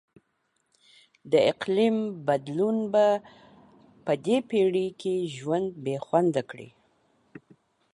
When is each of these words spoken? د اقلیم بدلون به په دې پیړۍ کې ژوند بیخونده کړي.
د 1.31 1.33
اقلیم 1.51 1.97
بدلون 2.27 2.77
به 2.93 3.05
په 4.05 4.13
دې 4.25 4.37
پیړۍ 4.49 4.87
کې 5.01 5.15
ژوند 5.35 5.67
بیخونده 5.85 6.41
کړي. 6.49 6.69